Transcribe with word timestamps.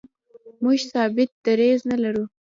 موږ 0.63 0.79
ثابت 0.91 1.29
دریځ 1.45 1.79
نه 1.89 1.97
لرو. 2.03 2.23